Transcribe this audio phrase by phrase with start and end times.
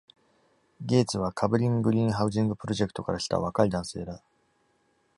[0.83, 4.23] Gates は Cabrini-Green ハウジングプロジェクトから来た若い男性だ。